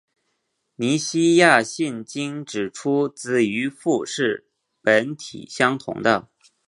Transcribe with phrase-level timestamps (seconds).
[0.77, 4.45] 尼西亚信经指出子与父是
[4.81, 6.27] 本体相同的。